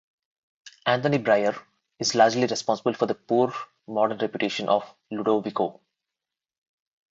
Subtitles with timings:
[0.87, 1.55] Anthony Bryer
[1.99, 3.53] is largely responsible for the poor
[3.85, 5.79] modern reputation of Ludovico.